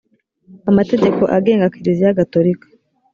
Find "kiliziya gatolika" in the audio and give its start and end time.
1.73-2.67